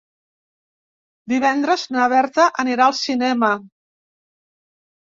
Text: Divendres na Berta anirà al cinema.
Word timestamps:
Divendres 1.35 1.85
na 1.97 2.09
Berta 2.17 2.49
anirà 2.65 2.89
al 2.89 2.99
cinema. 3.05 3.55